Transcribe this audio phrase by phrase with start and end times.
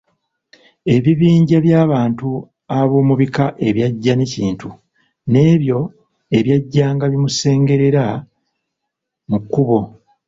[0.95, 2.27] Ebibinja by'abantu
[2.79, 4.69] ab'omu bika ebyajja ne Kintu,
[5.31, 5.79] n'ebyo
[6.37, 8.05] ebyajjanga bimusengera
[9.29, 9.79] mu kkubo.